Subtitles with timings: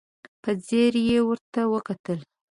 [0.43, 2.19] په ځير يې ورته وکتل.